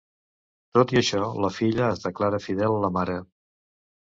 Tot 0.77 0.93
i 0.95 0.99
això 1.01 1.27
la 1.45 1.51
filla 1.57 1.91
es 1.97 2.01
declara 2.07 2.41
fidel 2.49 2.79
a 2.79 2.81
la 2.87 2.93
mare. 2.99 3.19